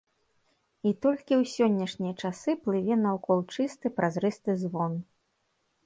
І 0.91 0.93
толькі 1.05 1.33
ў 1.41 1.51
сённяшнія 1.55 2.13
часы 2.23 2.57
плыве 2.65 2.95
наўкол 3.05 3.39
чысты, 3.55 3.87
празрысты 4.01 4.51
звон. 4.67 5.01